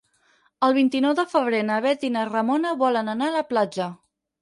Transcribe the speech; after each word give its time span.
El 0.67 0.73
vint-i-nou 0.77 1.13
de 1.19 1.27
febrer 1.35 1.61
na 1.69 1.77
Bet 1.87 2.09
i 2.09 2.13
na 2.17 2.27
Ramona 2.33 2.75
volen 2.83 3.17
anar 3.17 3.33
a 3.33 3.39
la 3.41 3.49
platja. 3.55 3.97